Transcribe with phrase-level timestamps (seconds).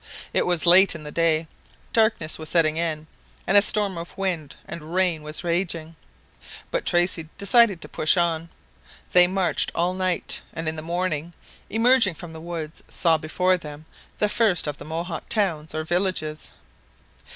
[0.33, 1.45] It was late in the day,
[1.93, 3.05] darkness was setting in,
[3.45, 5.95] and a storm of wind and rain was raging.
[6.71, 8.49] But Tracy decided to push on.
[9.11, 11.33] They marched all night, and in the morning,
[11.69, 13.85] emerging from the woods, saw before them
[14.17, 16.51] the first of the Mohawk towns or villages.